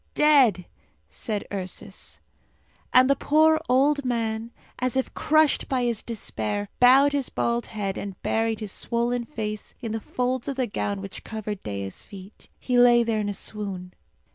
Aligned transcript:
"Dead!" 0.15 0.65
said 1.09 1.45
Ursus. 1.53 2.19
And 2.91 3.07
the 3.07 3.15
poor 3.15 3.61
old 3.69 4.03
man, 4.03 4.49
as 4.79 4.97
if 4.97 5.13
crushed 5.13 5.69
by 5.69 5.83
his 5.83 6.01
despair, 6.01 6.69
bowed 6.79 7.13
his 7.13 7.29
bald 7.29 7.67
head 7.67 7.99
and 7.99 8.19
buried 8.23 8.61
his 8.61 8.71
swollen 8.71 9.25
face 9.25 9.75
in 9.79 9.91
the 9.91 10.01
folds 10.01 10.47
of 10.47 10.55
the 10.55 10.65
gown 10.65 11.01
which 11.01 11.23
covered 11.23 11.61
Dea's 11.61 12.03
feet. 12.03 12.49
He 12.59 12.79
lay 12.79 13.03
there 13.03 13.19
in 13.19 13.29
a 13.29 13.33
swoon. 13.35 13.93